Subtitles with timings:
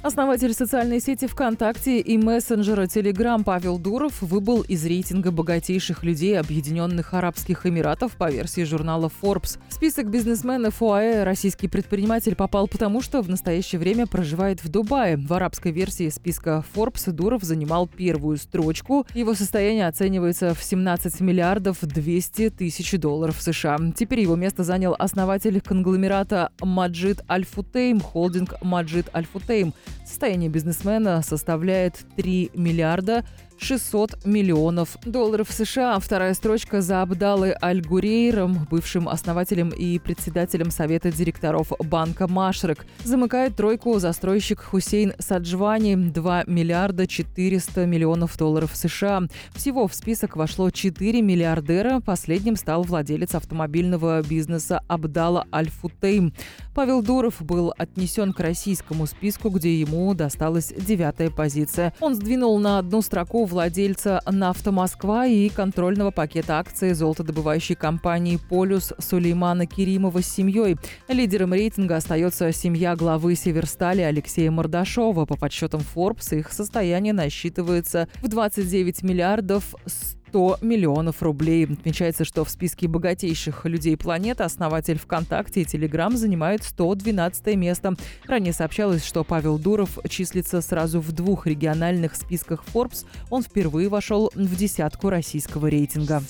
[0.00, 7.14] Основатель социальной сети ВКонтакте и мессенджера Telegram Павел Дуров выбыл из рейтинга богатейших людей Объединенных
[7.14, 9.58] Арабских Эмиратов по версии журнала Forbes.
[9.68, 15.16] В список бизнесменов ОАЭ российский предприниматель попал потому, что в настоящее время проживает в Дубае.
[15.16, 19.04] В арабской версии списка Forbes Дуров занимал первую строчку.
[19.14, 23.78] Его состояние оценивается в 17 миллиардов 200 тысяч долларов США.
[23.96, 29.74] Теперь его место занял основатель конгломерата Маджид Альфутейм, холдинг Маджид Альфутейм.
[30.04, 33.24] Состояние бизнесмена составляет 3 миллиарда
[33.58, 35.98] 600 миллионов долларов США.
[35.98, 42.86] Вторая строчка за Абдалы Аль-Гурейром, бывшим основателем и председателем Совета директоров банка Машрек.
[43.04, 49.22] Замыкает тройку застройщик Хусейн Саджвани 2 миллиарда 400 миллионов долларов США.
[49.54, 52.00] Всего в список вошло 4 миллиардера.
[52.00, 56.32] Последним стал владелец автомобильного бизнеса Абдала Аль-Футейм.
[56.74, 61.92] Павел Дуров был отнесен к российскому списку, где ему досталась девятая позиция.
[62.00, 68.92] Он сдвинул на одну строку владельца «Нафта Москва» и контрольного пакета акций золотодобывающей компании «Полюс»
[68.98, 70.76] Сулеймана Керимова с семьей.
[71.08, 75.24] Лидером рейтинга остается семья главы Северстали Алексея Мордашова.
[75.24, 81.66] По подсчетам Forbes их состояние насчитывается в 29 миллиардов 100 миллионов рублей.
[81.66, 87.94] Отмечается, что в списке богатейших людей планеты основатель ВКонтакте и Телеграм занимает 112 место.
[88.26, 93.06] Ранее сообщалось, что Павел Дуров числится сразу в двух региональных списках Forbes.
[93.30, 96.22] Он впервые вошел в десятку российского рейтинга.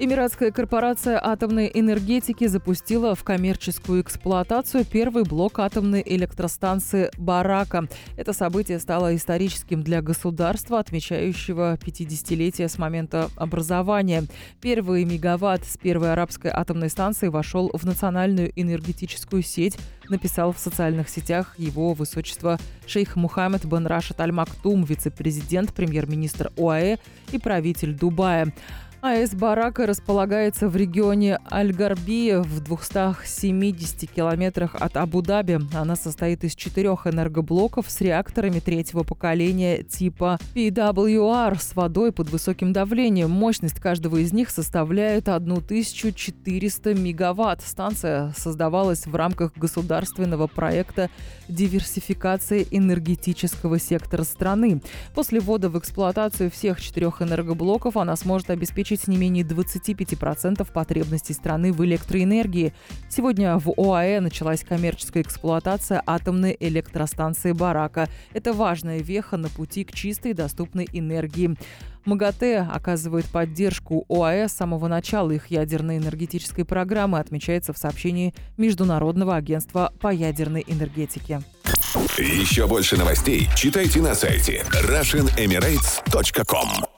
[0.00, 7.88] Эмиратская корпорация атомной энергетики запустила в коммерческую эксплуатацию первый блок атомной электростанции «Барака».
[8.16, 14.22] Это событие стало историческим для государства, отмечающего 50-летие с момента образования.
[14.60, 19.76] Первый мегаватт с первой арабской атомной станции вошел в национальную энергетическую сеть,
[20.08, 26.98] написал в социальных сетях его высочество шейх Мухаммед бен Рашид Аль-Мактум, вице-президент, премьер-министр ОАЭ
[27.32, 28.54] и правитель Дубая.
[29.00, 35.60] АЭС «Барака» располагается в регионе Аль-Гарбия в 270 километрах от Абу-Даби.
[35.72, 42.72] Она состоит из четырех энергоблоков с реакторами третьего поколения типа PWR с водой под высоким
[42.72, 43.30] давлением.
[43.30, 47.62] Мощность каждого из них составляет 1400 мегаватт.
[47.62, 51.08] Станция создавалась в рамках государственного проекта
[51.48, 54.82] диверсификации энергетического сектора страны.
[55.14, 61.34] После ввода в эксплуатацию всех четырех энергоблоков она сможет обеспечить обеспечить не менее 25% потребностей
[61.34, 62.72] страны в электроэнергии.
[63.08, 68.08] Сегодня в ОАЭ началась коммерческая эксплуатация атомной электростанции «Барака».
[68.32, 71.56] Это важная веха на пути к чистой доступной энергии.
[72.04, 79.36] МАГАТЭ оказывает поддержку ОАЭ с самого начала их ядерной энергетической программы, отмечается в сообщении Международного
[79.36, 81.42] агентства по ядерной энергетике.
[82.16, 86.97] Еще больше новостей читайте на сайте RussianEmirates.com